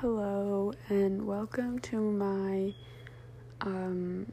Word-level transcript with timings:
Hello, 0.00 0.72
and 0.90 1.26
welcome 1.26 1.78
to 1.78 1.98
my 1.98 2.74
um, 3.62 4.26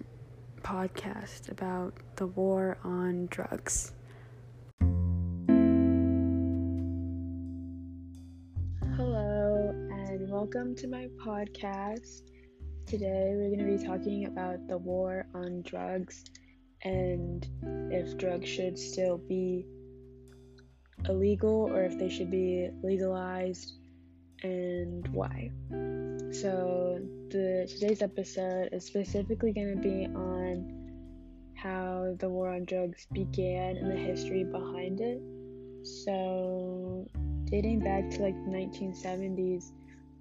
podcast 0.62 1.50
about 1.50 1.94
the 2.18 2.28
war 2.28 2.78
on 2.84 3.28
drugs. 3.28 3.94
Hello, 8.98 9.70
and 9.90 10.30
welcome 10.30 10.76
to 10.76 10.90
my 10.90 11.08
podcast. 11.26 12.24
Today, 12.86 13.32
we're 13.38 13.56
going 13.56 13.66
to 13.66 13.78
be 13.78 13.88
talking 13.88 14.26
about 14.26 14.68
the 14.68 14.78
war 14.78 15.26
on 15.34 15.62
drugs 15.62 16.26
and 16.84 17.48
if 17.90 18.18
drugs 18.18 18.50
should 18.50 18.78
still 18.78 19.18
be 19.18 19.66
illegal 21.08 21.70
or 21.72 21.86
if 21.86 21.98
they 21.98 22.10
should 22.10 22.30
be 22.30 22.70
legalized 22.84 23.78
and 24.44 25.08
why. 25.10 25.52
So, 26.32 27.00
the 27.30 27.68
today's 27.70 28.02
episode 28.02 28.70
is 28.72 28.86
specifically 28.86 29.54
going 29.54 29.76
to 29.76 29.82
be 29.82 30.06
on 30.06 30.84
how 31.56 32.16
the 32.20 32.30
war 32.30 32.50
on 32.50 32.66
drugs 32.66 33.08
began 33.14 33.78
and 33.78 33.90
the 33.90 33.96
history 33.96 34.44
behind 34.44 35.00
it. 35.00 35.22
So, 35.84 37.08
dating 37.46 37.80
back 37.80 38.10
to 38.12 38.22
like 38.22 38.36
the 38.46 38.52
1970s, 38.52 39.72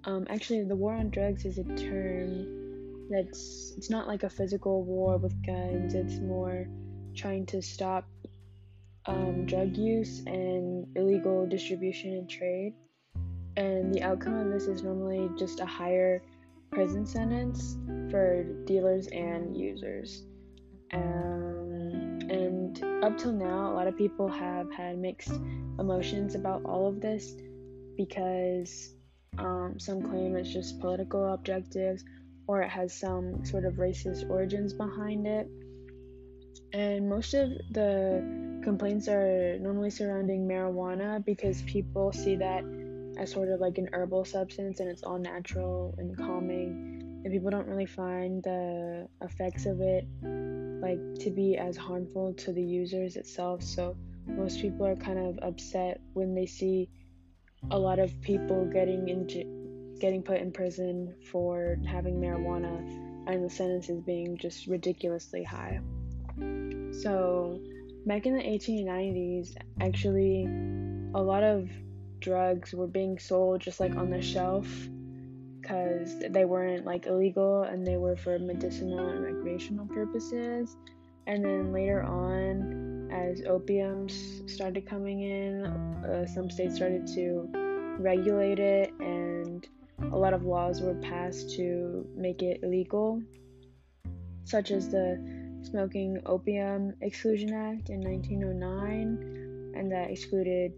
um, 0.05 0.27
actually, 0.29 0.63
the 0.63 0.75
war 0.75 0.93
on 0.93 1.09
drugs 1.09 1.45
is 1.45 1.57
a 1.57 1.63
term 1.63 3.07
that's 3.09 3.73
it's 3.77 3.89
not 3.89 4.07
like 4.07 4.23
a 4.23 4.29
physical 4.29 4.83
war 4.83 5.17
with 5.17 5.33
guns. 5.45 5.93
It's 5.93 6.19
more 6.19 6.67
trying 7.15 7.45
to 7.47 7.61
stop 7.61 8.05
um, 9.05 9.45
drug 9.45 9.75
use 9.77 10.23
and 10.25 10.87
illegal 10.95 11.45
distribution 11.47 12.13
and 12.13 12.29
trade 12.29 12.73
and 13.55 13.93
the 13.93 14.01
outcome 14.01 14.35
of 14.35 14.51
this 14.51 14.67
is 14.67 14.83
normally 14.83 15.29
just 15.37 15.59
a 15.59 15.65
higher 15.65 16.21
prison 16.71 17.05
sentence 17.05 17.77
for 18.09 18.43
dealers 18.65 19.07
and 19.07 19.55
users. 19.55 20.23
Um, 20.91 22.19
and 22.29 22.83
up 23.03 23.17
till 23.17 23.31
now, 23.31 23.71
a 23.71 23.73
lot 23.73 23.87
of 23.87 23.97
people 23.97 24.27
have 24.27 24.71
had 24.71 24.97
mixed 24.97 25.33
emotions 25.79 26.35
about 26.35 26.63
all 26.65 26.87
of 26.87 27.01
this 27.01 27.35
because 27.97 28.95
um, 29.37 29.75
some 29.77 30.01
claim 30.01 30.35
it's 30.35 30.51
just 30.51 30.79
political 30.79 31.33
objectives 31.33 32.03
or 32.47 32.61
it 32.61 32.69
has 32.69 32.93
some 32.93 33.45
sort 33.45 33.65
of 33.65 33.75
racist 33.75 34.29
origins 34.29 34.73
behind 34.73 35.27
it. 35.27 35.47
And 36.73 37.07
most 37.07 37.33
of 37.35 37.49
the 37.71 38.61
complaints 38.63 39.07
are 39.07 39.59
normally 39.59 39.91
surrounding 39.91 40.47
marijuana 40.47 41.23
because 41.23 41.61
people 41.63 42.11
see 42.11 42.35
that 42.37 42.63
as 43.17 43.31
sort 43.31 43.49
of 43.49 43.59
like 43.59 43.77
an 43.77 43.89
herbal 43.93 44.25
substance 44.25 44.79
and 44.79 44.89
it's 44.89 45.03
all 45.03 45.17
natural 45.17 45.95
and 45.97 46.17
calming. 46.17 47.21
And 47.23 47.31
people 47.31 47.49
don't 47.49 47.67
really 47.67 47.85
find 47.85 48.43
the 48.43 49.07
effects 49.21 49.65
of 49.65 49.79
it 49.81 50.05
like 50.81 50.99
to 51.19 51.31
be 51.31 51.57
as 51.57 51.77
harmful 51.77 52.33
to 52.33 52.51
the 52.51 52.61
users 52.61 53.15
itself. 53.15 53.63
So 53.63 53.95
most 54.27 54.61
people 54.61 54.85
are 54.85 54.95
kind 54.95 55.19
of 55.19 55.39
upset 55.41 56.01
when 56.13 56.35
they 56.35 56.45
see 56.45 56.89
a 57.71 57.79
lot 57.79 57.99
of 57.99 58.19
people 58.21 58.65
getting 58.65 59.07
into 59.07 59.97
getting 59.99 60.21
put 60.21 60.41
in 60.41 60.51
prison 60.51 61.15
for 61.31 61.77
having 61.87 62.15
marijuana 62.15 62.77
and 63.27 63.45
the 63.45 63.49
sentences 63.49 64.01
being 64.01 64.37
just 64.37 64.67
ridiculously 64.67 65.43
high. 65.43 65.79
So 67.01 67.61
back 68.05 68.25
in 68.25 68.35
the 68.35 68.43
1890s 68.43 69.55
actually 69.79 70.45
a 71.15 71.21
lot 71.21 71.43
of 71.43 71.69
drugs 72.23 72.73
were 72.73 72.87
being 72.87 73.19
sold 73.19 73.61
just 73.61 73.79
like 73.79 73.95
on 73.95 74.09
the 74.09 74.21
shelf 74.21 74.65
because 75.61 76.19
they 76.29 76.45
weren't 76.45 76.85
like 76.85 77.05
illegal 77.05 77.63
and 77.63 77.85
they 77.85 77.97
were 77.97 78.15
for 78.15 78.39
medicinal 78.39 79.09
and 79.09 79.23
recreational 79.23 79.85
purposes. 79.87 80.75
And 81.27 81.43
then 81.43 81.71
later 81.71 82.01
on, 82.03 83.09
as 83.11 83.41
opiums 83.41 84.49
started 84.49 84.85
coming 84.85 85.21
in, 85.21 85.65
uh, 85.65 86.25
some 86.25 86.49
states 86.49 86.75
started 86.75 87.07
to 87.15 87.47
regulate 87.99 88.59
it, 88.59 88.91
and 88.99 89.65
a 90.11 90.17
lot 90.17 90.33
of 90.33 90.43
laws 90.43 90.81
were 90.81 90.95
passed 90.95 91.55
to 91.55 92.05
make 92.15 92.41
it 92.41 92.59
illegal, 92.63 93.21
such 94.43 94.71
as 94.71 94.89
the 94.89 95.17
Smoking 95.61 96.19
Opium 96.25 96.93
Exclusion 96.99 97.53
Act 97.53 97.89
in 97.89 98.01
1909, 98.01 99.73
and 99.75 99.91
that 99.91 100.11
excluded 100.11 100.73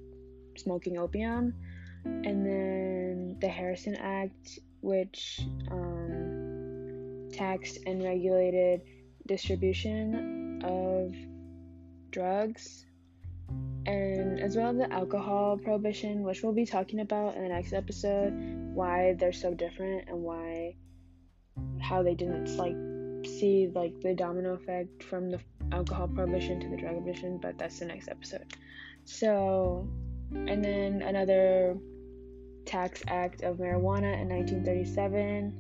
smoking 0.58 0.98
opium, 0.98 1.54
and 2.04 2.46
then 2.46 3.38
the 3.40 3.48
Harrison 3.48 3.96
Act, 3.96 4.60
which 4.82 5.42
um, 5.72 7.30
taxed 7.34 7.80
and 7.86 8.04
regulated 8.04 8.82
distribution 9.28 10.62
of 10.64 11.14
drugs, 12.12 12.86
and 13.86 14.40
as 14.40 14.56
well 14.56 14.74
the 14.74 14.92
alcohol 14.92 15.58
prohibition, 15.58 16.24
which 16.24 16.44
we'll 16.44 16.54
be 16.54 16.66
talking 16.66 17.00
about 17.00 17.36
in 17.36 17.44
the 17.44 17.50
next 17.50 17.74
episode, 17.74 18.34
why 18.74 19.16
they're 19.20 19.34
so 19.34 19.54
different 19.54 20.08
and 20.10 20.22
why 20.22 20.76
how 21.80 22.04
they 22.04 22.16
didn't 22.16 22.58
like 22.58 22.76
see 23.26 23.72
like 23.74 24.00
the 24.02 24.14
domino 24.14 24.54
effect 24.54 25.04
from 25.04 25.30
the 25.30 25.40
alcohol 25.72 26.08
prohibition 26.08 26.60
to 26.60 26.70
the 26.70 26.78
drug 26.78 26.96
prohibition, 26.96 27.38
but 27.38 27.58
that's 27.58 27.80
the 27.80 27.86
next 27.86 28.08
episode. 28.08 28.46
So 29.06 29.88
and 30.32 30.64
then 30.64 31.02
another 31.02 31.78
tax 32.66 33.04
act 33.08 33.44
of 33.44 33.58
marijuana 33.58 34.20
in 34.20 34.30
1937 34.30 35.54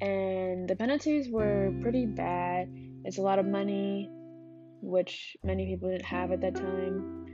and 0.00 0.68
the 0.68 0.76
penalties 0.76 1.28
were 1.28 1.72
pretty 1.80 2.06
bad. 2.06 2.68
It's 3.04 3.18
a 3.18 3.22
lot 3.22 3.38
of 3.38 3.46
money 3.46 4.08
which 4.80 5.36
many 5.42 5.66
people 5.66 5.90
didn't 5.90 6.04
have 6.04 6.30
at 6.30 6.40
that 6.42 6.54
time. 6.54 7.24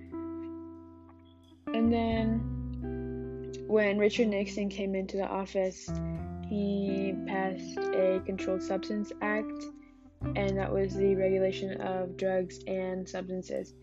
And 1.75 1.93
then 1.93 2.65
when 3.67 3.99
richard 3.99 4.29
nixon 4.29 4.69
came 4.69 4.95
into 4.95 5.17
the 5.17 5.27
office 5.27 5.91
he 6.49 7.15
passed 7.27 7.79
a 7.79 8.21
controlled 8.27 8.63
substance 8.63 9.11
act 9.23 9.65
and 10.37 10.57
that 10.59 10.71
was 10.71 10.95
the 10.95 11.15
regulation 11.15 11.81
of 11.81 12.17
drugs 12.17 12.61
and 12.67 13.09
substances 13.09 13.75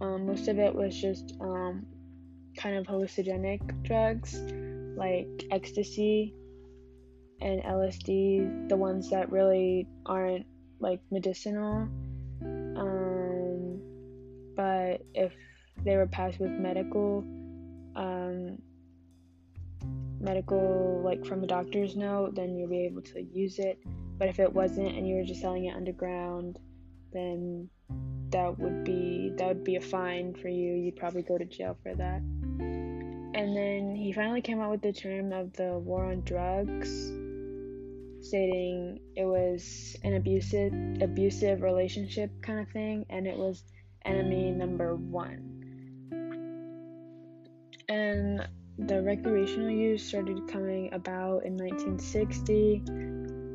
um, 0.00 0.26
most 0.26 0.48
of 0.48 0.58
it 0.58 0.74
was 0.74 1.00
just 1.00 1.34
um, 1.40 1.86
kind 2.56 2.76
of 2.76 2.86
hallucinogenic 2.86 3.82
drugs 3.82 4.40
like 4.96 5.28
ecstasy 5.50 6.34
and 7.40 7.62
LSD, 7.62 8.68
the 8.68 8.76
ones 8.76 9.10
that 9.10 9.30
really 9.30 9.86
aren't 10.06 10.46
like 10.80 11.00
medicinal. 11.10 11.88
Um, 12.42 13.80
but 14.56 15.02
if 15.14 15.34
they 15.84 15.96
were 15.96 16.06
passed 16.06 16.40
with 16.40 16.50
medical, 16.50 17.24
um, 17.94 18.58
medical 20.18 21.02
like 21.04 21.26
from 21.26 21.44
a 21.44 21.46
doctor's 21.46 21.94
note, 21.94 22.34
then 22.34 22.56
you'll 22.56 22.70
be 22.70 22.86
able 22.86 23.02
to 23.02 23.22
use 23.22 23.58
it. 23.58 23.78
But 24.18 24.28
if 24.28 24.40
it 24.40 24.50
wasn't 24.50 24.96
and 24.96 25.06
you 25.06 25.16
were 25.16 25.24
just 25.24 25.42
selling 25.42 25.66
it 25.66 25.76
underground, 25.76 26.58
then 27.12 27.68
that 28.30 28.58
would 28.58 28.84
be 28.84 29.32
that 29.36 29.48
would 29.48 29.64
be 29.64 29.76
a 29.76 29.80
fine 29.80 30.34
for 30.34 30.48
you. 30.48 30.74
You'd 30.74 30.96
probably 30.96 31.22
go 31.22 31.38
to 31.38 31.44
jail 31.44 31.76
for 31.82 31.94
that. 31.94 32.22
And 33.34 33.54
then 33.54 33.94
he 33.94 34.12
finally 34.12 34.40
came 34.40 34.60
out 34.60 34.70
with 34.70 34.82
the 34.82 34.92
term 34.92 35.32
of 35.32 35.52
the 35.52 35.78
war 35.78 36.06
on 36.06 36.22
drugs, 36.22 36.88
stating 38.26 38.98
it 39.14 39.24
was 39.24 39.96
an 40.02 40.14
abusive 40.14 40.72
abusive 41.02 41.62
relationship 41.62 42.30
kind 42.42 42.60
of 42.60 42.68
thing, 42.70 43.04
and 43.10 43.26
it 43.26 43.36
was 43.36 43.62
enemy 44.04 44.50
number 44.50 44.96
one. 44.96 45.52
And 47.88 48.48
the 48.78 49.02
recreational 49.02 49.70
use 49.70 50.02
started 50.02 50.48
coming 50.48 50.92
about 50.92 51.44
in 51.44 51.56
1960, 51.56 52.82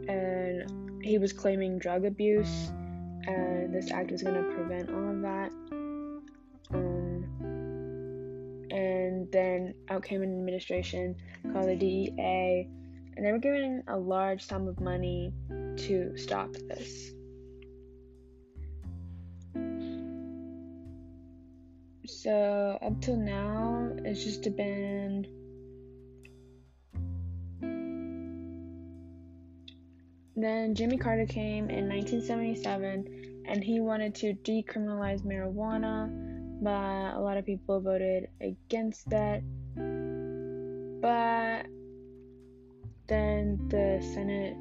and 0.08 1.04
he 1.04 1.18
was 1.18 1.34
claiming 1.34 1.80
drug 1.80 2.06
abuse 2.06 2.72
and 3.28 3.74
this 3.74 3.92
act 3.92 4.12
was 4.12 4.24
going 4.24 4.36
to 4.36 4.44
prevent 4.56 4.90
all 4.90 5.10
of 5.10 5.22
that. 5.22 5.52
Um, 6.74 7.26
and 8.72 9.32
then 9.32 9.74
out 9.90 10.04
came 10.04 10.22
an 10.22 10.32
administration 10.32 11.16
called 11.52 11.68
the 11.68 11.76
DEA, 11.76 12.68
and 13.16 13.26
they 13.26 13.32
were 13.32 13.40
giving 13.40 13.84
a 13.88 13.98
large 13.98 14.44
sum 14.44 14.68
of 14.68 14.80
money 14.80 15.34
to 15.78 16.16
stop 16.18 16.52
this. 16.68 17.12
So 22.06 22.78
up 22.82 23.02
till 23.02 23.18
now, 23.18 23.90
it's 24.04 24.24
just 24.24 24.44
been 24.56 25.26
Then 30.36 30.76
Jimmy 30.76 30.98
Carter 30.98 31.26
came 31.26 31.70
in 31.70 31.90
1977 31.90 33.44
and 33.48 33.64
he 33.64 33.80
wanted 33.80 34.16
to 34.16 34.34
decriminalize 34.34 35.24
marijuana, 35.24 36.10
but 36.62 37.18
a 37.18 37.20
lot 37.20 37.38
of 37.38 37.46
people 37.46 37.82
voted 37.82 38.30
against 38.40 39.10
that. 39.10 39.42
But 41.02 41.66
then 43.08 43.68
the 43.68 44.00
Senate 44.14 44.56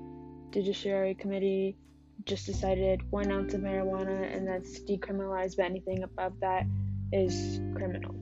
Judiciary 0.52 1.14
Committee 1.14 1.76
just 2.24 2.46
decided 2.46 3.08
one 3.10 3.30
ounce 3.30 3.54
of 3.54 3.60
marijuana 3.60 4.34
and 4.34 4.46
that's 4.46 4.80
decriminalized, 4.80 5.56
but 5.56 5.66
anything 5.66 6.02
above 6.02 6.32
that 6.40 6.64
is 7.12 7.60
criminal. 7.74 8.14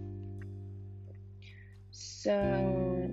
So, 1.90 3.10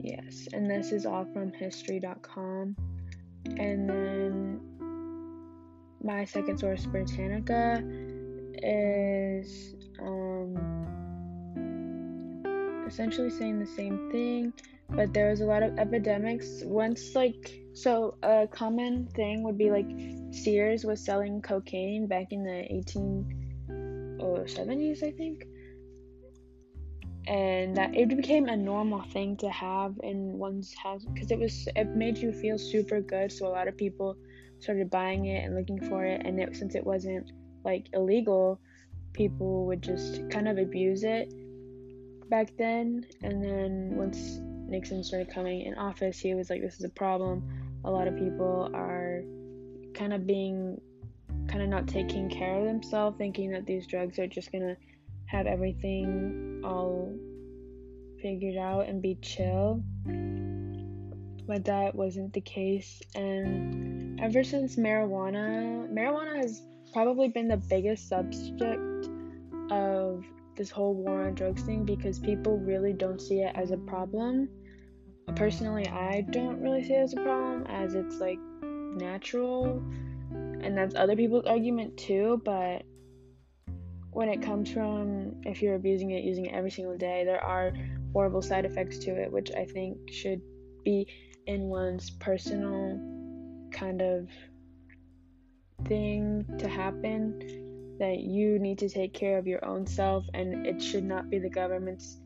yes, 0.00 0.48
and 0.52 0.68
this 0.68 0.90
is 0.90 1.06
all 1.06 1.26
from 1.32 1.52
history.com. 1.52 2.76
And 3.56 3.88
then 3.88 4.60
my 6.02 6.24
second 6.24 6.58
source, 6.58 6.84
Britannica, 6.86 7.82
is 8.62 9.74
um, 10.00 10.56
essentially 12.86 13.30
saying 13.30 13.58
the 13.58 13.66
same 13.66 14.10
thing, 14.10 14.52
but 14.90 15.12
there 15.12 15.30
was 15.30 15.40
a 15.40 15.44
lot 15.46 15.62
of 15.62 15.78
epidemics. 15.78 16.62
Once, 16.64 17.14
like, 17.14 17.60
so 17.74 18.16
a 18.22 18.46
common 18.50 19.06
thing 19.14 19.42
would 19.44 19.58
be 19.58 19.70
like 19.70 19.88
Sears 20.30 20.84
was 20.84 21.04
selling 21.04 21.40
cocaine 21.42 22.06
back 22.06 22.32
in 22.32 22.42
the 22.42 22.66
1870s, 23.70 25.02
I 25.02 25.10
think. 25.12 25.46
And 27.28 27.76
that 27.76 27.94
it 27.94 28.08
became 28.08 28.48
a 28.48 28.56
normal 28.56 29.02
thing 29.02 29.36
to 29.38 29.50
have 29.50 29.94
in 30.02 30.38
one's 30.38 30.74
house 30.74 31.04
because 31.04 31.30
it 31.30 31.38
was 31.38 31.68
it 31.76 31.88
made 31.94 32.16
you 32.16 32.32
feel 32.32 32.56
super 32.56 33.02
good. 33.02 33.30
So 33.30 33.46
a 33.46 33.50
lot 33.50 33.68
of 33.68 33.76
people 33.76 34.16
started 34.60 34.88
buying 34.88 35.26
it 35.26 35.44
and 35.44 35.54
looking 35.54 35.78
for 35.90 36.06
it. 36.06 36.22
And 36.24 36.40
it, 36.40 36.56
since 36.56 36.74
it 36.74 36.84
wasn't 36.84 37.30
like 37.66 37.88
illegal, 37.92 38.58
people 39.12 39.66
would 39.66 39.82
just 39.82 40.30
kind 40.30 40.48
of 40.48 40.56
abuse 40.56 41.04
it 41.04 41.30
back 42.30 42.56
then. 42.56 43.04
And 43.22 43.44
then 43.44 43.92
once 43.96 44.38
Nixon 44.40 45.04
started 45.04 45.28
coming 45.28 45.66
in 45.66 45.74
office, 45.74 46.18
he 46.18 46.34
was 46.34 46.48
like, 46.48 46.62
"This 46.62 46.78
is 46.78 46.84
a 46.84 46.90
problem. 46.90 47.42
A 47.84 47.90
lot 47.90 48.08
of 48.08 48.16
people 48.16 48.70
are 48.72 49.22
kind 49.92 50.14
of 50.14 50.26
being, 50.26 50.80
kind 51.46 51.62
of 51.62 51.68
not 51.68 51.86
taking 51.88 52.30
care 52.30 52.54
of 52.58 52.64
themselves, 52.64 53.18
thinking 53.18 53.50
that 53.50 53.66
these 53.66 53.86
drugs 53.86 54.18
are 54.18 54.26
just 54.26 54.50
gonna 54.50 54.76
have 55.26 55.46
everything 55.46 56.47
all 56.64 57.14
figured 58.20 58.56
out 58.56 58.88
and 58.88 59.00
be 59.00 59.16
chill." 59.16 59.82
But 61.46 61.64
that 61.64 61.94
wasn't 61.94 62.32
the 62.34 62.42
case, 62.42 63.00
and 63.14 64.20
ever 64.20 64.44
since 64.44 64.76
marijuana, 64.76 65.90
marijuana 65.90 66.36
has 66.36 66.62
probably 66.92 67.28
been 67.28 67.48
the 67.48 67.56
biggest 67.56 68.08
subject 68.08 69.08
of 69.70 70.24
this 70.56 70.70
whole 70.70 70.94
war 70.94 71.26
on 71.26 71.34
drugs 71.34 71.62
thing 71.62 71.84
because 71.84 72.18
people 72.18 72.58
really 72.58 72.92
don't 72.92 73.20
see 73.20 73.40
it 73.40 73.52
as 73.54 73.70
a 73.70 73.78
problem. 73.78 74.48
Personally, 75.36 75.86
I 75.86 76.22
don't 76.30 76.60
really 76.60 76.82
see 76.82 76.94
it 76.94 77.02
as 77.02 77.12
a 77.12 77.22
problem 77.22 77.64
as 77.66 77.94
it's 77.94 78.18
like 78.18 78.38
natural, 78.62 79.82
and 80.32 80.76
that's 80.76 80.94
other 80.94 81.16
people's 81.16 81.46
argument 81.46 81.96
too. 81.96 82.42
But 82.44 82.82
when 84.18 84.28
it 84.28 84.42
comes 84.42 84.68
from 84.68 85.32
if 85.44 85.62
you're 85.62 85.76
abusing 85.76 86.10
it, 86.10 86.24
using 86.24 86.46
it 86.46 86.52
every 86.52 86.72
single 86.72 86.98
day, 86.98 87.22
there 87.24 87.40
are 87.40 87.72
horrible 88.12 88.42
side 88.42 88.64
effects 88.64 88.98
to 88.98 89.12
it, 89.12 89.30
which 89.30 89.52
I 89.56 89.64
think 89.64 90.10
should 90.10 90.42
be 90.84 91.06
in 91.46 91.68
one's 91.68 92.10
personal 92.10 92.98
kind 93.70 94.02
of 94.02 94.28
thing 95.86 96.44
to 96.58 96.68
happen 96.68 97.96
that 98.00 98.18
you 98.18 98.58
need 98.58 98.78
to 98.78 98.88
take 98.88 99.14
care 99.14 99.38
of 99.38 99.46
your 99.46 99.64
own 99.64 99.86
self 99.86 100.24
and 100.34 100.66
it 100.66 100.82
should 100.82 101.04
not 101.04 101.30
be 101.30 101.38
the 101.38 101.48
government's 101.48 102.16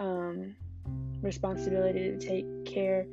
um, 0.00 0.56
responsibility 1.22 2.10
to 2.10 2.18
take 2.18 2.64
care 2.64 3.06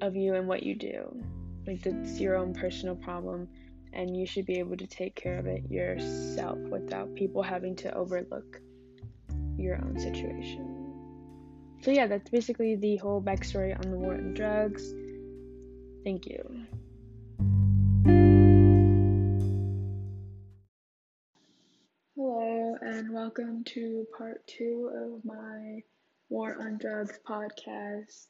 of 0.00 0.16
you 0.16 0.34
and 0.34 0.48
what 0.48 0.64
you 0.64 0.74
do. 0.74 1.16
Like 1.64 1.86
it's 1.86 2.18
your 2.18 2.34
own 2.34 2.54
personal 2.54 2.96
problem 2.96 3.46
and 3.92 4.16
you 4.16 4.26
should 4.26 4.46
be 4.46 4.58
able 4.58 4.76
to 4.76 4.86
take 4.86 5.14
care 5.14 5.38
of 5.38 5.46
it 5.46 5.70
yourself 5.70 6.58
without 6.58 7.14
people 7.14 7.42
having 7.42 7.76
to 7.76 7.94
overlook 7.94 8.60
your 9.56 9.76
own 9.76 9.98
situation. 9.98 10.72
So 11.82 11.90
yeah 11.90 12.06
that's 12.06 12.30
basically 12.30 12.76
the 12.76 12.96
whole 12.96 13.22
backstory 13.22 13.74
on 13.74 13.90
the 13.90 13.98
war 13.98 14.14
on 14.14 14.34
drugs. 14.34 14.92
Thank 16.04 16.26
you. 16.26 16.66
Hello, 22.16 22.76
and 22.80 23.12
welcome 23.12 23.64
to 23.64 24.06
part 24.16 24.46
two 24.46 24.90
of 24.94 25.24
my 25.24 25.82
War 26.28 26.56
on 26.60 26.78
Drugs 26.78 27.18
podcast. 27.28 28.26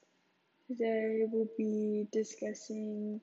Today 0.67 1.23
we'll 1.31 1.49
be 1.57 2.07
discussing 2.13 3.21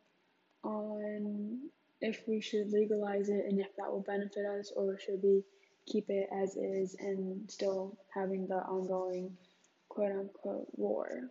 on 0.64 1.60
if 2.04 2.22
we 2.28 2.42
should 2.42 2.70
legalize 2.70 3.30
it 3.30 3.46
and 3.48 3.60
if 3.62 3.74
that 3.78 3.90
will 3.90 4.04
benefit 4.06 4.46
us 4.46 4.74
or 4.76 5.00
should 5.00 5.24
we 5.24 5.42
keep 5.86 6.10
it 6.10 6.28
as 6.34 6.58
is 6.58 6.96
and 7.00 7.50
still 7.50 7.98
having 8.14 8.46
the 8.46 8.56
ongoing 8.56 9.32
quote 9.88 10.12
unquote 10.12 10.68
war. 10.74 11.30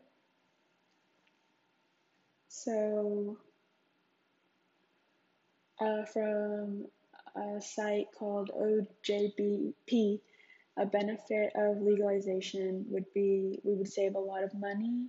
So, 2.48 3.36
uh, 5.78 6.04
from 6.06 6.86
a 7.36 7.60
site 7.60 8.06
called 8.18 8.50
OJBP, 8.50 10.20
a 10.78 10.86
benefit 10.86 11.52
of 11.54 11.82
legalization 11.82 12.86
would 12.88 13.04
be 13.14 13.60
we 13.62 13.74
would 13.74 13.92
save 13.92 14.14
a 14.14 14.18
lot 14.18 14.42
of 14.42 14.54
money 14.54 15.08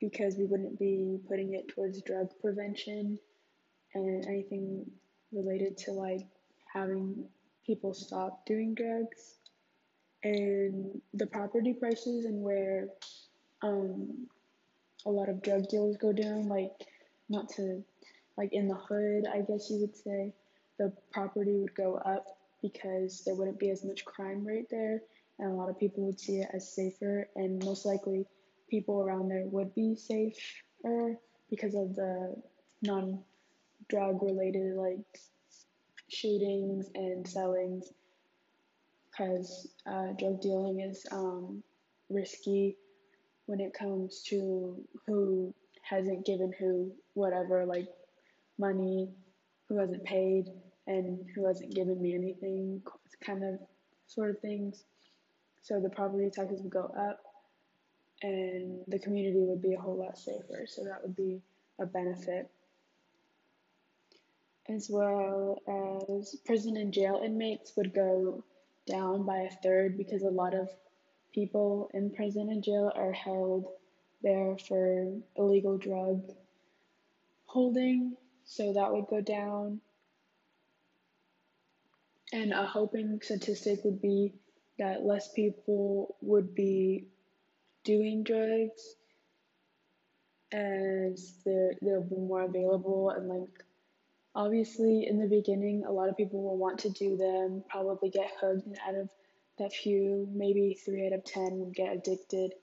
because 0.00 0.36
we 0.36 0.46
wouldn't 0.46 0.78
be 0.78 1.18
putting 1.28 1.52
it 1.52 1.68
towards 1.68 2.00
drug 2.02 2.28
prevention 2.40 3.18
and 3.94 4.26
anything 4.26 4.84
related 5.32 5.76
to 5.76 5.92
like 5.92 6.26
having 6.72 7.24
people 7.66 7.94
stop 7.94 8.44
doing 8.46 8.74
drugs 8.74 9.36
and 10.24 11.00
the 11.14 11.26
property 11.26 11.72
prices 11.72 12.24
and 12.24 12.42
where 12.42 12.88
um, 13.62 14.26
a 15.06 15.10
lot 15.10 15.28
of 15.28 15.42
drug 15.42 15.68
deals 15.68 15.96
go 15.96 16.12
down 16.12 16.48
like 16.48 16.72
not 17.28 17.48
to 17.48 17.82
like 18.36 18.52
in 18.52 18.68
the 18.68 18.74
hood 18.74 19.24
i 19.32 19.40
guess 19.40 19.70
you 19.70 19.78
would 19.80 19.96
say 19.96 20.32
the 20.78 20.92
property 21.12 21.56
would 21.56 21.74
go 21.74 21.96
up 21.96 22.38
because 22.62 23.22
there 23.24 23.34
wouldn't 23.34 23.58
be 23.58 23.70
as 23.70 23.84
much 23.84 24.04
crime 24.04 24.46
right 24.46 24.66
there, 24.70 25.02
and 25.38 25.50
a 25.50 25.54
lot 25.54 25.68
of 25.68 25.78
people 25.78 26.04
would 26.04 26.18
see 26.18 26.40
it 26.40 26.48
as 26.52 26.72
safer, 26.72 27.28
and 27.36 27.64
most 27.64 27.84
likely 27.84 28.26
people 28.70 29.02
around 29.02 29.28
there 29.28 29.44
would 29.46 29.74
be 29.74 29.94
safer 29.94 31.16
because 31.50 31.74
of 31.74 31.94
the 31.94 32.34
non 32.82 33.20
drug 33.88 34.22
related 34.22 34.74
like 34.76 34.98
shootings 36.08 36.90
and 36.94 37.26
sellings 37.26 37.92
because 39.10 39.68
uh, 39.86 40.12
drug 40.18 40.40
dealing 40.40 40.80
is 40.80 41.06
um, 41.12 41.62
risky 42.08 42.76
when 43.46 43.60
it 43.60 43.74
comes 43.74 44.22
to 44.22 44.76
who 45.06 45.52
hasn't 45.82 46.24
given 46.26 46.52
who 46.58 46.92
whatever 47.14 47.64
like 47.64 47.88
money 48.58 49.08
who 49.68 49.78
hasn't 49.78 50.04
paid 50.04 50.46
and 50.86 51.26
who 51.34 51.46
hasn't 51.46 51.74
given 51.74 52.00
me 52.00 52.14
anything, 52.14 52.82
kind 53.24 53.44
of 53.44 53.60
sort 54.06 54.30
of 54.30 54.40
things. 54.40 54.84
So 55.60 55.80
the 55.80 55.90
property 55.90 56.30
taxes 56.30 56.62
would 56.62 56.72
go 56.72 56.90
up 56.98 57.20
and 58.22 58.80
the 58.88 58.98
community 58.98 59.40
would 59.40 59.62
be 59.62 59.74
a 59.74 59.80
whole 59.80 59.96
lot 59.96 60.16
safer. 60.16 60.66
So 60.66 60.84
that 60.84 61.02
would 61.02 61.14
be 61.14 61.42
a 61.78 61.86
benefit. 61.86 62.50
As 64.68 64.90
well 64.90 65.62
as 65.66 66.36
prison 66.44 66.76
and 66.76 66.92
jail 66.92 67.22
inmates 67.24 67.74
would 67.76 67.94
go 67.94 68.44
down 68.86 69.24
by 69.24 69.38
a 69.38 69.50
third 69.62 69.96
because 69.96 70.22
a 70.22 70.30
lot 70.30 70.54
of 70.54 70.68
people 71.32 71.90
in 71.94 72.10
prison 72.10 72.50
and 72.50 72.62
jail 72.62 72.92
are 72.94 73.12
held 73.12 73.66
there 74.22 74.56
for 74.58 75.16
illegal 75.36 75.78
drug 75.78 76.22
holding. 77.46 78.16
So 78.44 78.74
that 78.74 78.92
would 78.92 79.06
go 79.06 79.20
down. 79.20 79.80
And 82.32 82.52
a 82.52 82.66
hoping 82.66 83.20
statistic 83.22 83.84
would 83.84 84.02
be 84.02 84.34
that 84.78 85.04
less 85.04 85.32
people 85.32 86.16
would 86.20 86.54
be 86.54 87.06
doing 87.84 88.22
drugs 88.22 88.96
as 90.52 91.34
they're, 91.44 91.72
they'll 91.80 92.02
be 92.02 92.16
more 92.16 92.42
available 92.42 93.10
and 93.10 93.28
like 93.28 93.64
obviously 94.38 95.04
in 95.08 95.18
the 95.18 95.26
beginning 95.26 95.84
a 95.84 95.90
lot 95.90 96.08
of 96.08 96.16
people 96.16 96.40
will 96.40 96.56
want 96.56 96.78
to 96.78 96.90
do 96.90 97.16
them 97.16 97.64
probably 97.68 98.08
get 98.08 98.30
hooked 98.40 98.64
and 98.66 98.78
out 98.86 98.94
of 98.94 99.08
that 99.58 99.72
few 99.72 100.28
maybe 100.32 100.78
three 100.84 101.04
out 101.06 101.12
of 101.12 101.24
ten 101.24 101.58
would 101.58 101.74
get 101.74 101.92
addicted. 101.92 102.54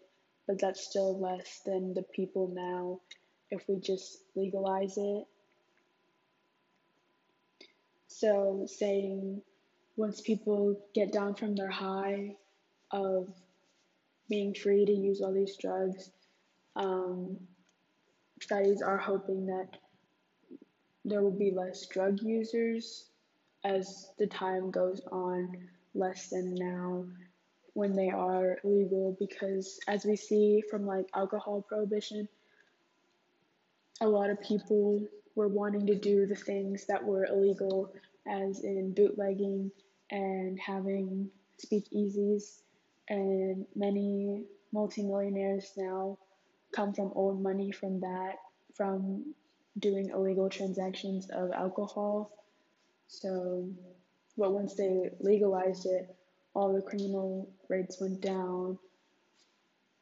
But 0.48 0.62
that's 0.62 0.88
still 0.88 1.20
less 1.20 1.62
than 1.66 1.94
the 1.94 2.04
people 2.04 2.48
now 2.54 3.02
if 3.52 3.68
we 3.68 3.76
just 3.80 4.20
legalize 4.36 4.98
it. 4.98 5.26
So 8.08 8.66
saying 8.68 9.42
once 9.98 10.22
people 10.22 10.80
get 10.94 11.12
down 11.12 11.36
from 11.36 11.56
their 11.56 11.70
high 11.70 12.36
of 12.92 13.28
being 14.30 14.54
free 14.54 14.86
to 14.86 14.94
use 14.94 15.20
all 15.22 15.34
these 15.34 15.58
drugs, 15.58 16.10
um, 16.78 17.38
studies 18.42 18.82
are 18.82 18.98
hoping 18.98 19.48
that 19.48 19.68
there 21.06 21.22
will 21.22 21.32
be 21.32 21.52
less 21.52 21.86
drug 21.88 22.20
users 22.22 23.06
as 23.64 24.10
the 24.20 24.28
time 24.28 24.72
goes 24.72 25.02
on, 25.12 25.58
less 25.94 26.30
than 26.30 26.54
now 26.56 27.06
when 27.74 27.94
they 27.94 28.10
are 28.10 28.58
legal 28.64 29.16
because 29.20 29.80
as 29.88 30.06
we 30.06 30.16
see 30.16 30.64
from 30.70 30.86
like 30.86 31.08
alcohol 31.14 31.62
prohibition 31.62 32.28
a 34.02 34.08
lot 34.08 34.30
of 34.30 34.42
people 34.42 35.02
were 35.36 35.48
wanting 35.48 35.86
to 35.88 35.96
do 35.96 36.26
the 36.26 36.36
things 36.36 36.86
that 36.86 37.04
were 37.04 37.26
illegal 37.26 37.94
as 38.28 38.64
in 38.64 38.94
bootlegging 38.94 39.72
and 40.12 40.60
having 40.60 41.30
speakeasies. 41.64 42.62
And 43.10 43.66
many 43.76 44.44
multimillionaires 44.72 45.72
now 45.78 46.18
come 46.76 46.94
from 46.94 47.12
old 47.16 47.42
money 47.42 47.72
from 47.72 48.00
that 48.02 48.36
from 48.74 49.34
doing 49.80 50.10
illegal 50.10 50.50
transactions 50.50 51.30
of 51.32 51.52
alcohol 51.52 52.32
so 53.08 53.70
but 54.38 54.52
once 54.52 54.76
they 54.76 55.10
legalized 55.20 55.86
it 55.86 56.16
all 56.56 56.74
the 56.74 56.82
criminal 56.82 57.50
rates 57.68 58.00
went 58.00 58.22
down. 58.22 58.80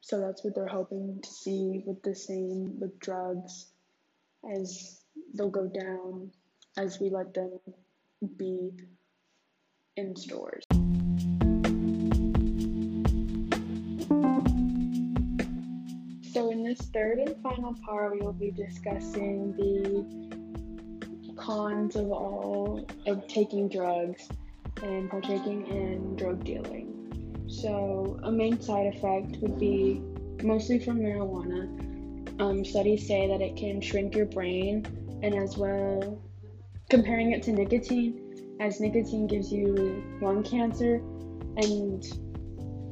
So 0.02 0.20
that's 0.20 0.44
what 0.44 0.54
they're 0.54 0.68
hoping 0.68 1.20
to 1.22 1.30
see 1.30 1.84
with 1.86 2.04
the 2.04 2.16
same 2.16 2.80
with 2.80 3.00
drugs 3.00 3.68
as 4.50 5.02
they'll 5.34 5.50
go 5.50 5.68
down 5.68 6.32
as 6.78 7.00
we 7.00 7.10
let 7.10 7.34
them 7.34 7.60
be 8.38 8.72
in 9.96 10.16
stores. 10.16 10.64
So, 16.34 16.50
in 16.50 16.64
this 16.64 16.80
third 16.80 17.20
and 17.20 17.36
final 17.44 17.76
part, 17.86 18.14
we 18.14 18.22
will 18.22 18.34
be 18.34 18.50
discussing 18.50 19.56
the 19.56 20.04
cons 21.36 21.96
of 21.96 22.12
all 22.12 22.84
of 23.06 23.28
taking 23.28 23.70
drugs 23.70 24.30
and 24.82 25.12
partaking 25.12 25.68
in 25.68 26.16
drug 26.16 26.44
dealing. 26.44 27.46
So, 27.48 28.20
a 28.24 28.32
main 28.32 28.60
side 28.60 28.88
effect 28.96 29.38
would 29.44 29.60
be 29.60 30.02
mostly 30.42 30.80
from 30.80 31.02
marijuana. 31.02 31.70
Um, 32.42 32.66
studies 32.66 33.08
say 33.08 33.28
that 33.28 33.40
it 33.40 33.56
can 33.56 33.80
shrink 33.80 34.16
your 34.16 34.26
brain, 34.26 34.88
and 35.22 35.36
as 35.36 35.56
well, 35.56 36.20
comparing 36.90 37.34
it 37.34 37.44
to 37.44 37.52
nicotine, 37.52 38.58
as 38.60 38.80
nicotine 38.80 39.28
gives 39.28 39.52
you 39.52 40.04
lung 40.20 40.42
cancer 40.42 40.96
and 41.58 42.04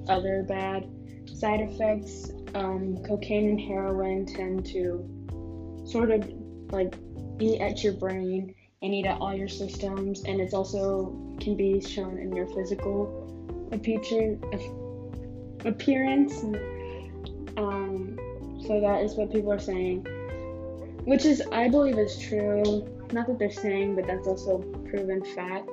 other 0.07 0.43
bad 0.43 0.87
side 1.33 1.61
effects. 1.61 2.31
Um, 2.53 2.97
cocaine 3.07 3.49
and 3.49 3.59
heroin 3.59 4.25
tend 4.25 4.65
to 4.67 5.07
sort 5.85 6.11
of 6.11 6.29
like 6.71 6.93
eat 7.39 7.61
at 7.61 7.83
your 7.83 7.93
brain 7.93 8.53
and 8.81 8.93
eat 8.93 9.05
at 9.05 9.19
all 9.19 9.33
your 9.33 9.47
systems, 9.47 10.23
and 10.23 10.41
it's 10.41 10.53
also 10.53 11.35
can 11.39 11.55
be 11.55 11.79
shown 11.79 12.17
in 12.17 12.35
your 12.35 12.47
physical 12.47 13.69
appearance. 15.65 16.43
Um, 17.57 18.17
so 18.65 18.79
that 18.81 19.03
is 19.03 19.15
what 19.15 19.31
people 19.31 19.51
are 19.51 19.59
saying, 19.59 20.05
which 21.05 21.25
is 21.25 21.41
I 21.51 21.69
believe 21.69 21.97
is 21.97 22.17
true. 22.17 22.87
Not 23.11 23.27
that 23.27 23.39
they're 23.39 23.51
saying, 23.51 23.95
but 23.95 24.07
that's 24.07 24.27
also 24.27 24.59
proven 24.89 25.23
fact. 25.35 25.69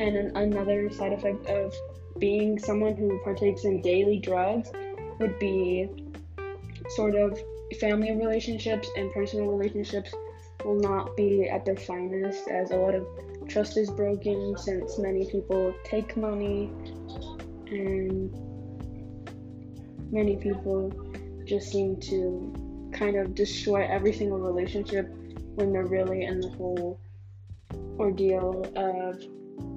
And 0.00 0.16
an, 0.16 0.36
another 0.36 0.90
side 0.90 1.12
effect 1.12 1.46
of 1.46 1.74
being 2.18 2.58
someone 2.58 2.96
who 2.96 3.18
partakes 3.24 3.64
in 3.64 3.82
daily 3.82 4.18
drugs 4.18 4.70
would 5.18 5.38
be 5.38 5.88
sort 6.90 7.14
of 7.14 7.38
family 7.80 8.12
relationships 8.12 8.88
and 8.96 9.12
personal 9.12 9.46
relationships 9.46 10.12
will 10.64 10.80
not 10.80 11.16
be 11.16 11.48
at 11.48 11.64
their 11.64 11.76
finest 11.76 12.48
as 12.48 12.70
a 12.70 12.76
lot 12.76 12.94
of 12.94 13.06
trust 13.48 13.76
is 13.76 13.90
broken 13.90 14.56
since 14.58 14.98
many 14.98 15.30
people 15.30 15.74
take 15.84 16.16
money 16.16 16.70
and 17.70 18.32
many 20.10 20.36
people 20.36 20.92
just 21.44 21.70
seem 21.70 21.98
to 22.00 22.90
kind 22.92 23.16
of 23.16 23.34
destroy 23.34 23.86
every 23.86 24.12
single 24.12 24.38
relationship 24.38 25.08
when 25.54 25.72
they're 25.72 25.86
really 25.86 26.24
in 26.24 26.40
the 26.40 26.48
whole 26.50 27.00
ordeal 27.98 28.64
of 28.76 29.18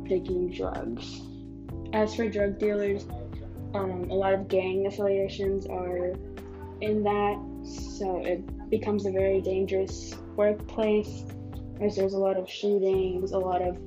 taking 0.07 0.51
drugs. 0.51 1.21
As 1.93 2.15
for 2.15 2.29
drug 2.29 2.59
dealers, 2.59 3.05
um, 3.73 4.09
a 4.09 4.13
lot 4.13 4.33
of 4.33 4.47
gang 4.47 4.85
affiliations 4.87 5.65
are 5.65 6.13
in 6.81 7.03
that, 7.03 7.39
so 7.63 8.23
it 8.25 8.69
becomes 8.69 9.05
a 9.05 9.11
very 9.11 9.41
dangerous 9.41 10.15
workplace 10.35 11.25
as 11.79 11.95
there's 11.95 12.13
a 12.13 12.17
lot 12.17 12.38
of 12.38 12.50
shootings, 12.50 13.31
a 13.31 13.39
lot 13.39 13.61
of 13.61 13.77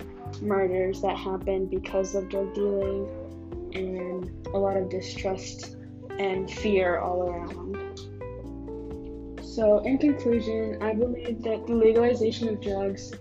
murders 0.42 1.00
that 1.02 1.16
happen 1.16 1.66
because 1.66 2.14
of 2.14 2.28
drug 2.28 2.54
dealing, 2.54 3.08
and 3.74 4.46
a 4.48 4.58
lot 4.58 4.76
of 4.76 4.88
distrust 4.88 5.76
and 6.18 6.50
fear 6.50 6.98
all 6.98 7.22
around. 7.22 7.76
So, 9.42 9.78
in 9.78 9.98
conclusion, 9.98 10.82
I 10.82 10.94
believe 10.94 11.42
that 11.42 11.66
the 11.66 11.74
legalization 11.74 12.48
of 12.48 12.60
drugs 12.60 13.12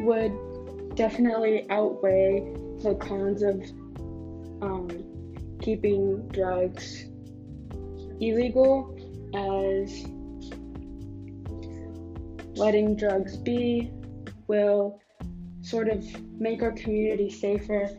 would 0.00 0.94
definitely 0.94 1.66
outweigh 1.70 2.54
the 2.82 2.94
cons 2.94 3.42
of 3.42 3.62
um, 4.62 4.88
keeping 5.60 6.26
drugs 6.28 7.06
illegal 8.20 8.97
as 9.34 10.06
letting 12.56 12.96
drugs 12.96 13.36
be 13.36 13.90
will 14.46 15.00
sort 15.60 15.88
of 15.88 16.04
make 16.40 16.62
our 16.62 16.72
community 16.72 17.30
safer 17.30 17.90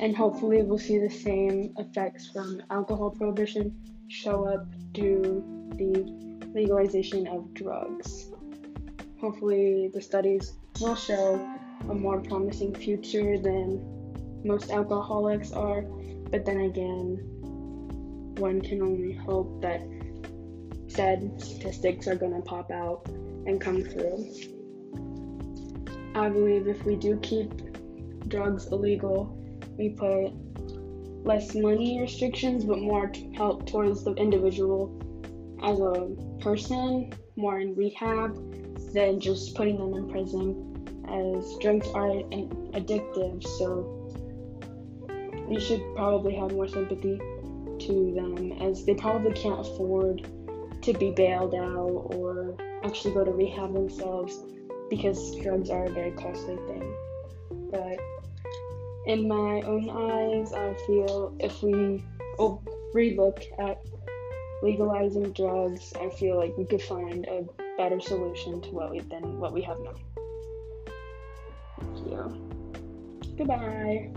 and 0.00 0.16
hopefully 0.16 0.62
we'll 0.62 0.78
see 0.78 0.98
the 0.98 1.10
same 1.10 1.74
effects 1.78 2.28
from 2.28 2.62
alcohol 2.70 3.10
prohibition 3.10 3.74
show 4.08 4.46
up 4.46 4.66
to 4.94 5.42
the 5.76 6.48
legalization 6.54 7.26
of 7.28 7.52
drugs. 7.54 8.30
Hopefully 9.20 9.90
the 9.92 10.00
studies 10.00 10.54
will 10.80 10.94
show 10.94 11.34
a 11.88 11.94
more 11.94 12.20
promising 12.20 12.74
future 12.74 13.38
than 13.38 13.80
most 14.44 14.70
alcoholics 14.70 15.52
are, 15.52 15.82
but 16.30 16.44
then 16.44 16.60
again, 16.60 17.18
one 18.38 18.60
can 18.60 18.82
only 18.82 19.12
hope 19.12 19.60
that 19.62 19.82
said 20.88 21.40
statistics 21.40 22.06
are 22.06 22.16
going 22.16 22.34
to 22.34 22.42
pop 22.42 22.70
out 22.70 23.06
and 23.46 23.60
come 23.60 23.82
through. 23.82 24.26
I 26.14 26.28
believe 26.28 26.66
if 26.66 26.84
we 26.84 26.96
do 26.96 27.18
keep 27.18 27.50
drugs 28.28 28.66
illegal, 28.66 29.36
we 29.76 29.90
put 29.90 30.32
less 31.24 31.54
money 31.54 32.00
restrictions, 32.00 32.64
but 32.64 32.78
more 32.78 33.12
help 33.36 33.66
towards 33.66 34.04
the 34.04 34.14
individual 34.14 34.98
as 35.62 35.78
a 35.80 36.42
person, 36.42 37.12
more 37.36 37.60
in 37.60 37.74
rehab 37.74 38.34
than 38.92 39.20
just 39.20 39.54
putting 39.54 39.76
them 39.76 39.94
in 39.94 40.10
prison, 40.10 40.64
as 41.08 41.56
drugs 41.60 41.86
are 41.88 42.08
addictive. 42.74 43.42
So 43.58 43.94
we 45.48 45.60
should 45.60 45.82
probably 45.94 46.34
have 46.36 46.52
more 46.52 46.68
sympathy 46.68 47.18
to 47.18 48.12
them, 48.14 48.52
as 48.60 48.84
they 48.84 48.94
probably 48.94 49.32
can't 49.32 49.60
afford 49.60 50.28
to 50.92 50.98
be 50.98 51.10
bailed 51.10 51.54
out 51.54 52.06
or 52.16 52.56
actually 52.82 53.12
go 53.12 53.22
to 53.22 53.30
rehab 53.30 53.74
themselves 53.74 54.38
because 54.88 55.36
drugs 55.36 55.68
are 55.68 55.84
a 55.84 55.90
very 55.90 56.12
costly 56.12 56.56
thing. 56.66 56.94
But 57.70 57.98
in 59.04 59.28
my 59.28 59.60
own 59.62 59.90
eyes, 59.90 60.54
I 60.54 60.72
feel 60.86 61.36
if 61.40 61.62
we 61.62 62.02
oh, 62.38 62.62
relook 62.94 63.44
at 63.58 63.82
legalizing 64.62 65.32
drugs, 65.32 65.92
I 66.00 66.08
feel 66.08 66.38
like 66.38 66.56
we 66.56 66.64
could 66.64 66.82
find 66.82 67.26
a 67.26 67.44
better 67.76 68.00
solution 68.00 68.62
to 68.62 68.70
what 68.70 68.90
we 68.90 69.00
than 69.00 69.38
what 69.38 69.52
we 69.52 69.60
have 69.62 69.78
now. 69.80 69.94
Thank 71.80 72.06
you. 72.06 72.50
Goodbye. 73.36 74.10